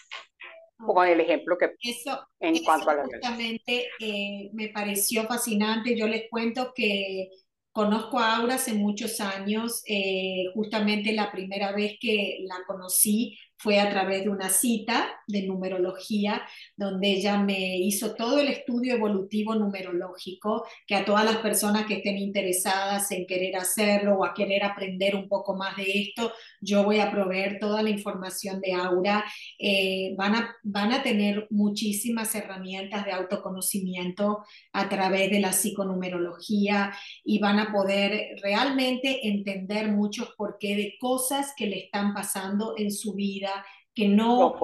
[0.78, 5.96] Como el ejemplo que eso, en cuanto a la justamente eh, me pareció fascinante.
[5.96, 7.30] Yo les cuento que
[7.72, 9.84] conozco a Aura hace muchos años.
[9.88, 15.43] Eh, justamente la primera vez que la conocí fue a través de una cita de
[15.43, 16.41] numerología,
[16.76, 21.95] donde ella me hizo todo el estudio evolutivo numerológico, que a todas las personas que
[21.95, 26.84] estén interesadas en querer hacerlo o a querer aprender un poco más de esto, yo
[26.84, 29.23] voy a proveer toda la información de Aura.
[29.58, 36.93] Eh, van, a, van a tener muchísimas herramientas de autoconocimiento a través de la psiconumerología
[37.23, 42.73] y van a poder realmente entender muchos por qué de cosas que le están pasando
[42.78, 43.53] en su vida
[43.94, 44.56] que no,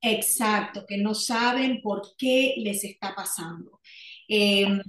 [0.00, 3.80] exacto, que no saben por qué les está pasando.
[4.28, 4.80] Em,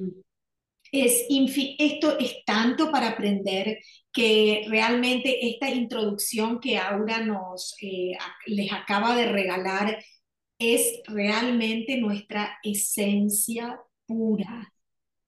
[0.92, 1.26] es
[1.80, 3.80] esto es tanto para aprender
[4.12, 8.14] que realmente esta introducción que Aura nos eh,
[8.46, 10.04] les acaba de regalar
[10.58, 14.72] es realmente nuestra esencia pura.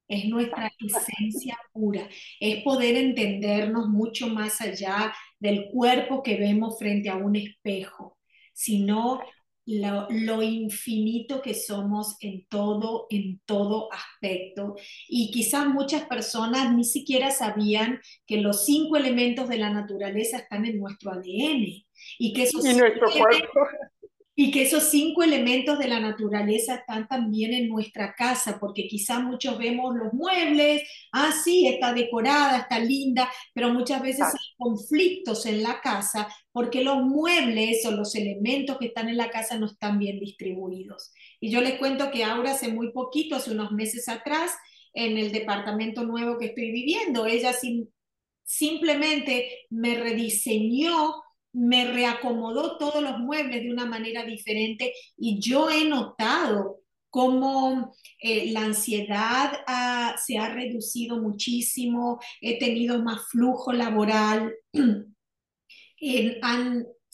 [0.08, 2.08] Es nuestra esencia pura.
[2.40, 8.17] Es poder entendernos mucho más allá del cuerpo que vemos frente a un espejo
[8.58, 9.20] sino
[9.68, 14.76] lo, infinito que somos en todo, en todo aspecto.
[15.08, 20.66] Y quizás muchas personas ni siquiera sabían que los cinco elementos de la naturaleza están
[20.66, 21.86] en nuestro ADN
[22.18, 23.60] y que esos y nuestro cuerpo.
[24.40, 29.24] Y que esos cinco elementos de la naturaleza están también en nuestra casa, porque quizás
[29.24, 35.48] muchos vemos los muebles, ah, sí, está decorada, está linda, pero muchas veces hay conflictos
[35.48, 39.66] en la casa porque los muebles o los elementos que están en la casa no
[39.66, 41.12] están bien distribuidos.
[41.40, 44.52] Y yo les cuento que ahora hace muy poquito, hace unos meses atrás,
[44.94, 47.56] en el departamento nuevo que estoy viviendo, ella
[48.44, 51.24] simplemente me rediseñó
[51.54, 58.52] me reacomodó todos los muebles de una manera diferente y yo he notado cómo eh,
[58.52, 59.54] la ansiedad
[60.24, 64.54] se ha reducido muchísimo, he tenido más flujo laboral,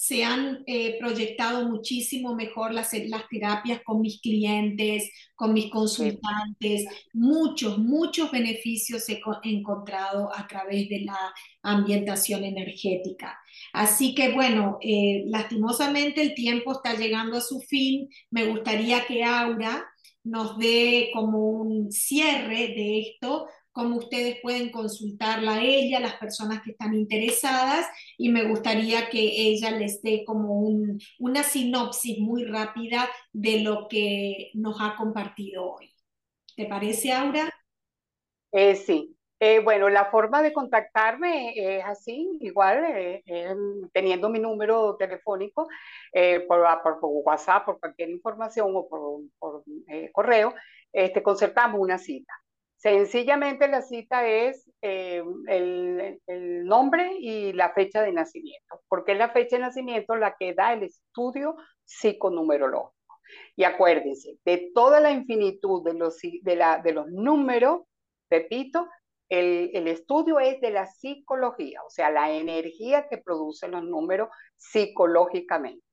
[0.03, 6.85] se han eh, proyectado muchísimo mejor las, las terapias con mis clientes, con mis consultantes,
[7.13, 11.17] muchos, muchos beneficios he encontrado a través de la
[11.61, 13.39] ambientación energética.
[13.71, 18.09] Así que bueno, eh, lastimosamente el tiempo está llegando a su fin.
[18.29, 19.85] Me gustaría que Aura
[20.25, 26.61] nos dé como un cierre de esto, cómo ustedes pueden consultarla a ella, las personas
[26.61, 30.69] que están interesadas, y me gustaría que ella les dé como
[31.19, 35.91] una sinopsis muy rápida de lo que nos ha compartido hoy.
[36.55, 37.49] ¿Te parece, Aura?
[38.51, 39.17] Eh, sí.
[39.39, 43.53] Eh, bueno, la forma de contactarme es así, igual, eh,
[43.91, 45.67] teniendo mi número telefónico
[46.47, 49.63] por, por, WhatsApp, por cualquier información o por, por
[50.13, 50.53] correo,
[50.93, 52.33] este, concertamos una cita.
[52.83, 59.29] Sencillamente la cita es eh, el, nombre y la fecha de nacimiento, porque es la
[59.29, 63.21] fecha de nacimiento la que da el estudio psiconumerológico.
[63.55, 67.83] Y acuérdense, de toda la infinitud de los, de la, de los números,
[68.29, 68.89] repito,
[69.29, 74.27] el, el, estudio es de la psicología, o sea, la energía que producen los números
[74.57, 75.85] psicológicamente.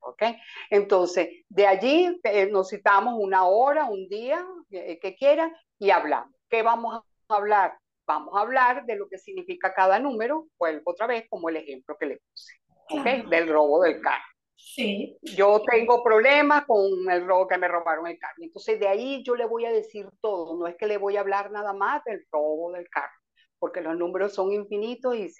[0.70, 6.39] Entonces, de allí eh, nos citamos una hora, un día, eh, que quieran, y hablamos.
[6.50, 7.78] ¿Qué vamos a hablar?
[8.06, 11.96] Vamos a hablar de lo que significa cada número, vuelvo otra vez como el ejemplo
[11.98, 12.54] que le puse,
[12.90, 13.30] ¿ok?
[13.30, 14.24] Del robo del carro.
[14.56, 15.16] Sí.
[15.22, 18.34] Yo tengo problemas con el robo que me robaron el carro.
[18.40, 20.56] Entonces de ahí yo le voy a decir todo.
[20.56, 23.14] No es que le voy a hablar nada más del robo del carro,
[23.58, 25.32] porque los números son infinitos y,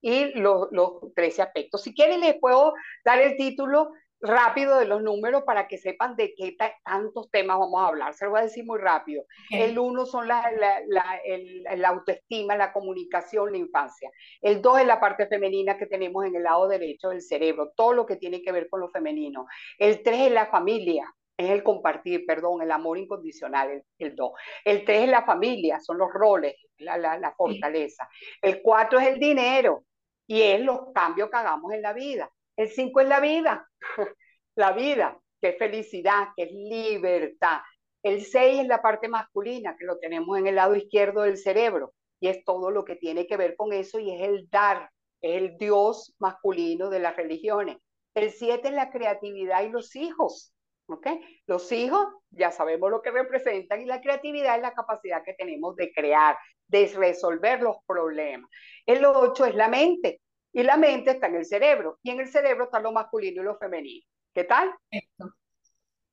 [0.00, 1.82] y los, los 13 aspectos.
[1.82, 2.72] Si quieren les puedo
[3.04, 3.90] dar el título
[4.22, 8.14] rápido de los números para que sepan de qué tantos temas vamos a hablar.
[8.14, 9.24] Se lo voy a decir muy rápido.
[9.50, 10.50] El uno son la,
[10.86, 14.10] la, el, autoestima, la comunicación, la infancia.
[14.40, 17.92] El dos es la parte femenina que tenemos en el lado derecho del cerebro, todo
[17.92, 19.46] lo que tiene que ver con lo femenino.
[19.76, 21.04] El tres es la familia,
[21.36, 24.32] es el compartir, perdón, el amor incondicional, el, dos.
[24.64, 28.08] El tres es la familia, son los roles, la, la fortaleza.
[28.40, 29.84] El cuatro es el dinero
[30.28, 32.30] y es los cambios que hagamos en la vida.
[32.56, 33.68] El 5 es la vida,
[34.56, 37.60] la vida, que es felicidad, que es libertad.
[38.02, 41.94] El 6 es la parte masculina, que lo tenemos en el lado izquierdo del cerebro,
[42.20, 45.36] y es todo lo que tiene que ver con eso, y es el dar, es
[45.36, 47.78] el Dios masculino de las religiones.
[48.14, 50.52] El 7 es la creatividad y los hijos.
[50.86, 51.06] ¿ok?
[51.46, 55.76] Los hijos ya sabemos lo que representan y la creatividad es la capacidad que tenemos
[55.76, 56.36] de crear,
[56.68, 58.50] de resolver los problemas.
[58.86, 60.20] El 8 es la mente,
[60.52, 61.98] y la mente está en el cerebro.
[62.02, 64.06] Y en el cerebro está lo masculino y lo femenino.
[64.34, 64.74] ¿Qué tal?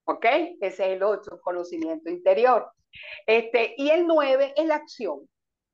[0.05, 0.25] ¿Ok?
[0.25, 2.71] Ese es el otro conocimiento interior.
[3.25, 5.29] Este, y el nueve es la acción.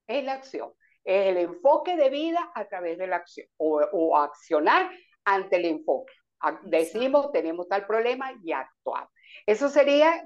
[0.08, 0.74] Es la acción.
[1.04, 3.48] Es el enfoque de vida a través de la acción.
[3.58, 4.92] O, o accionar
[5.24, 6.14] ante el enfoque.
[6.64, 9.10] Decimos, tenemos tal problema y actuamos.
[9.46, 10.24] Eso sería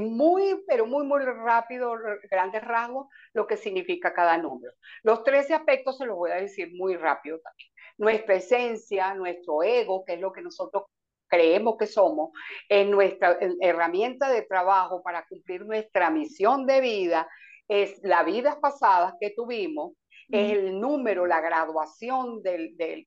[0.00, 1.94] muy, pero muy, muy rápido,
[2.30, 4.72] grandes rasgos, lo que significa cada número.
[5.02, 7.68] Los 13 aspectos se los voy a decir muy rápido también.
[7.98, 10.84] Nuestra esencia, nuestro ego, que es lo que nosotros
[11.28, 12.30] creemos que somos,
[12.68, 17.28] es nuestra herramienta de trabajo para cumplir nuestra misión de vida,
[17.68, 19.94] es la vida pasada que tuvimos,
[20.28, 23.06] es el número, la graduación del, del,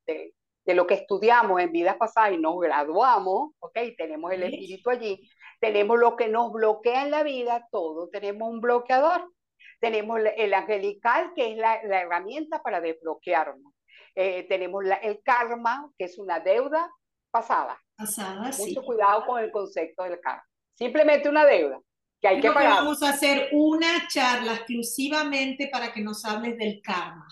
[0.66, 3.78] de lo que estudiamos en vidas pasadas y nos graduamos, ¿ok?
[3.98, 8.62] Tenemos el espíritu allí, tenemos lo que nos bloquea en la vida, todo, tenemos un
[8.62, 9.32] bloqueador.
[9.80, 13.74] Tenemos el angelical, que es la, herramienta para desbloquearnos.
[14.16, 16.90] Eh, tenemos el karma, que es una deuda
[17.30, 17.78] pasada.
[17.98, 20.44] Pasada, Mucho cuidado con el concepto del karma.
[20.74, 21.80] Simplemente una deuda
[22.22, 22.78] que hay que pagar.
[22.78, 27.28] vamos a hacer una charla exclusivamente para que nos hables del karma.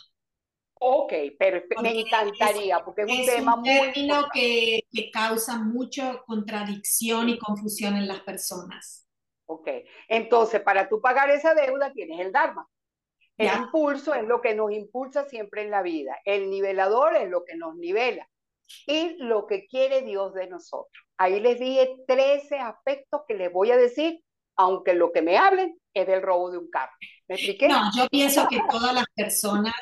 [0.86, 1.82] Ok, perfecto.
[1.82, 3.70] Me encantaría, porque es un tema muy.
[3.70, 9.08] término que, que causa mucha contradicción y confusión en las personas.
[9.46, 9.70] Ok,
[10.10, 12.68] entonces para tú pagar esa deuda tienes el Dharma.
[13.38, 16.18] El impulso es lo que nos impulsa siempre en la vida.
[16.26, 18.28] El nivelador es lo que nos nivela.
[18.86, 21.06] y lo que quiere Dios de nosotros.
[21.18, 24.22] Ahí les dije 13 aspectos que les voy a decir,
[24.58, 26.92] aunque lo que me hablen es del robo de un carro.
[27.28, 27.68] ¿Me expliqué?
[27.68, 29.74] No, yo pienso que todas las personas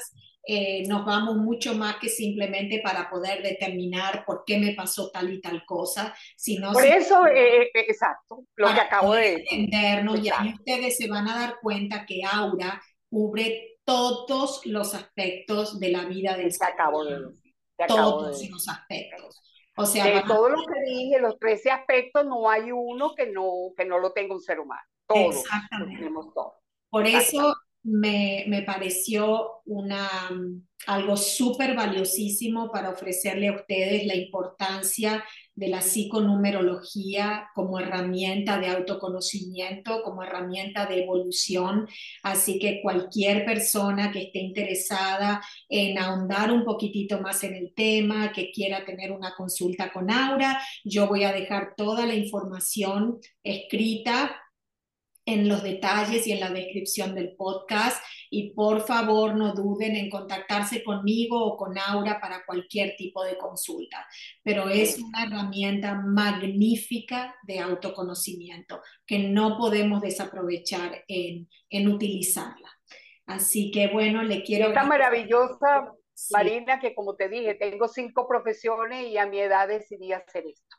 [0.43, 5.31] eh, nos vamos mucho más que simplemente para poder determinar por qué me pasó tal
[5.31, 10.29] y tal cosa, sino por eso, eh, eh, exacto, lo que acabo de entendernos y
[10.29, 16.05] ahí ustedes se van a dar cuenta que Aura cubre todos los aspectos de la
[16.05, 17.19] vida del se acabo de
[17.87, 19.41] todos los aspectos.
[19.77, 23.73] O sea, de todo lo que dije, los 13 aspectos, no hay uno que no,
[23.75, 24.81] que no lo tenga un ser humano.
[25.07, 25.37] Todos.
[25.37, 26.09] Exactamente.
[26.89, 30.07] Por eso me, me pareció una,
[30.87, 35.23] algo súper valiosísimo para ofrecerle a ustedes la importancia
[35.53, 41.87] de la psiconumerología como herramienta de autoconocimiento, como herramienta de evolución.
[42.23, 48.31] Así que cualquier persona que esté interesada en ahondar un poquitito más en el tema,
[48.31, 54.40] que quiera tener una consulta con Aura, yo voy a dejar toda la información escrita
[55.25, 60.09] en los detalles y en la descripción del podcast y por favor no duden en
[60.09, 64.05] contactarse conmigo o con Aura para cualquier tipo de consulta.
[64.43, 72.69] Pero es una herramienta magnífica de autoconocimiento que no podemos desaprovechar en, en utilizarla.
[73.25, 74.69] Así que bueno, le quiero...
[74.69, 75.93] Está maravillosa,
[76.31, 80.77] Marina, que como te dije, tengo cinco profesiones y a mi edad decidí hacer esto.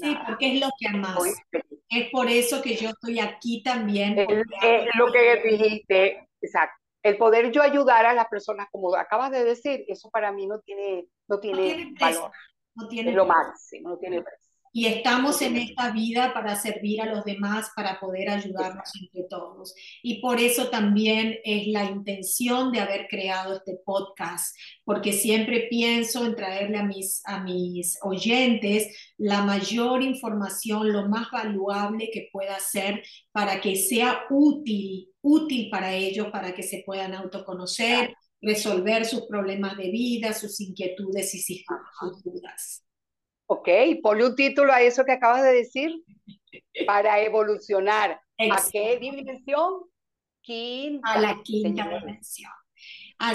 [0.00, 1.18] sí, porque es lo que más.
[1.88, 4.18] Es por eso que yo estoy aquí también.
[4.18, 6.76] Es lo que dijiste, exacto.
[7.02, 10.60] El poder yo ayudar a las personas, como acabas de decir, eso para mí no
[10.60, 12.30] tiene, no tiene, valor.
[12.74, 14.43] No tiene es lo máximo, no tiene precio.
[14.76, 19.72] Y estamos en esta vida para servir a los demás, para poder ayudarnos entre todos.
[20.02, 24.52] Y por eso también es la intención de haber creado este podcast,
[24.84, 31.30] porque siempre pienso en traerle a mis, a mis oyentes la mayor información, lo más
[31.30, 33.00] valuable que pueda ser
[33.30, 38.12] para que sea útil, útil para ellos, para que se puedan autoconocer,
[38.42, 42.83] resolver sus problemas de vida, sus inquietudes y sus dudas.
[43.46, 43.68] Ok,
[44.02, 46.02] ponle un título a eso que acabas de decir.
[46.86, 48.20] Para evolucionar.
[48.38, 49.84] ¿A qué dimensión?
[50.40, 51.12] Quinta.
[51.12, 52.50] A la quinta dimensión.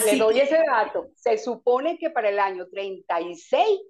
[0.05, 1.10] Le doy ese dato.
[1.16, 3.82] Se supone que para el año 36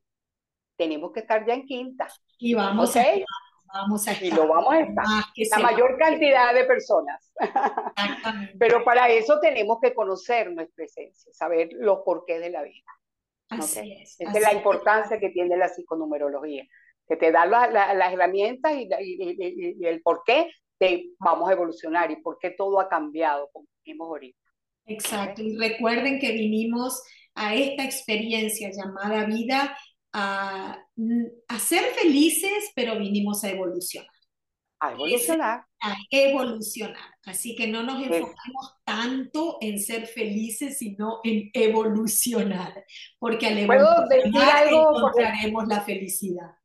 [0.78, 2.08] tenemos que estar ya en quinta.
[2.38, 3.04] Y vamos a
[3.74, 4.26] vamos a estar.
[4.26, 5.06] Y lo vamos a estar.
[5.52, 7.34] La mayor cantidad de personas.
[8.58, 12.92] Pero para eso tenemos que conocer nuestra esencia, saber los porqués de la vida.
[13.50, 14.16] Así es.
[14.20, 16.66] Esa es la importancia que tiene la psiconumerología,
[17.08, 22.38] que te da las herramientas y, el por qué de vamos a evolucionar y por
[22.40, 24.40] qué todo ha cambiado, como dijimos ahorita.
[24.86, 27.04] Exacto, y recuerden que vinimos
[27.36, 29.78] a esta experiencia llamada vida
[30.14, 30.82] a,
[31.48, 34.10] a ser felices, pero vinimos a evolucionar.
[34.80, 35.69] A evolucionar.
[35.82, 37.16] A evolucionar.
[37.26, 42.86] Así que no nos enfocamos tanto en ser felices, sino en evolucionar,
[43.18, 46.56] porque al evolucionar encontraremos la felicidad.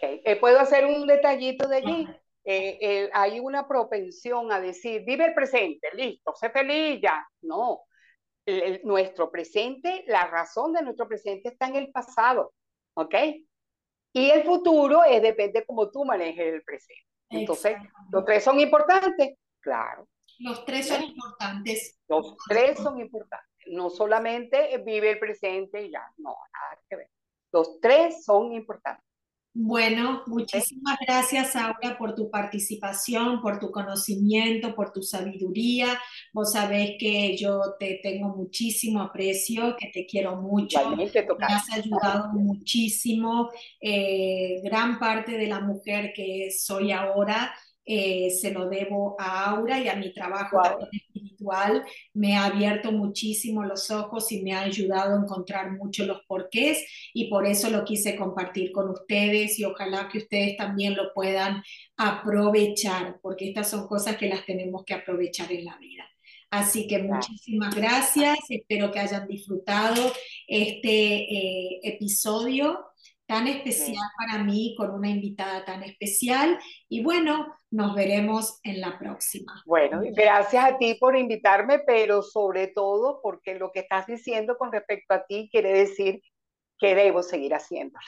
[0.00, 2.08] Eh, ¿Puedo hacer un detallito de allí?
[2.44, 7.26] Eh, eh, hay una propensión a decir, vive el presente, listo, sé feliz ya.
[7.42, 7.82] No,
[8.84, 12.52] nuestro presente, la razón de nuestro presente está en el pasado,
[12.94, 13.14] ¿ok?
[14.12, 17.15] Y el futuro es depende cómo tú manejes el presente.
[17.30, 17.76] Entonces,
[18.10, 19.36] ¿los tres son importantes?
[19.60, 20.08] Claro.
[20.38, 21.98] Los tres son importantes.
[22.08, 23.48] Los tres son importantes.
[23.68, 27.10] No solamente vive el presente y ya, no, nada que ver.
[27.52, 29.04] Los tres son importantes.
[29.58, 35.98] Bueno, muchísimas gracias, Aura, por tu participación, por tu conocimiento, por tu sabiduría.
[36.34, 40.94] Vos sabés que yo te tengo muchísimo aprecio, que te quiero mucho.
[40.94, 41.06] Me
[41.46, 43.48] has ayudado muchísimo.
[43.80, 47.54] Eh, gran parte de la mujer que soy ahora
[47.88, 50.60] eh, se lo debo a Aura y a mi trabajo
[51.26, 51.84] espiritual.
[52.14, 56.84] Me ha abierto muchísimo los ojos y me ha ayudado a encontrar mucho los porqués
[57.12, 61.62] y por eso lo quise compartir con ustedes y ojalá que ustedes también lo puedan
[61.96, 66.04] aprovechar, porque estas son cosas que las tenemos que aprovechar en la vida.
[66.50, 70.12] Así que muchísimas gracias, espero que hayan disfrutado
[70.46, 72.86] este eh, episodio
[73.26, 76.58] tan especial para mí, con una invitada tan especial.
[76.88, 79.62] Y bueno, nos veremos en la próxima.
[79.66, 84.72] Bueno, gracias a ti por invitarme, pero sobre todo porque lo que estás diciendo con
[84.72, 86.20] respecto a ti quiere decir
[86.78, 88.06] que debo seguir haciéndolo.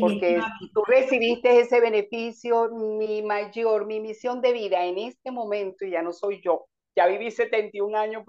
[0.00, 0.40] Porque
[0.74, 6.02] tú recibiste ese beneficio, mi mayor, mi misión de vida en este momento, y ya
[6.02, 8.24] no soy yo, ya viví 71 años,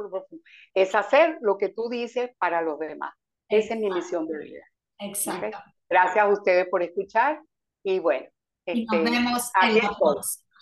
[0.73, 3.13] es hacer lo que tú dices para los demás.
[3.47, 4.63] Esa es mi misión de vida.
[4.99, 5.57] Exacto.
[5.89, 7.41] Gracias a ustedes por escuchar
[7.83, 8.27] y bueno.
[8.65, 9.97] Y nos este, vemos en la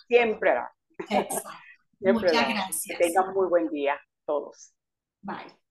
[0.06, 0.54] Siempre.
[0.98, 1.36] Exacto.
[2.00, 2.98] Muchas gracias.
[2.98, 4.72] Que tengan muy buen día todos.
[5.22, 5.67] Bye.